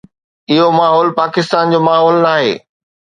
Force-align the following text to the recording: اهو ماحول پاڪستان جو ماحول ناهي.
اهو 0.51 0.65
ماحول 0.79 1.09
پاڪستان 1.19 1.65
جو 1.73 1.79
ماحول 1.89 2.15
ناهي. 2.27 2.53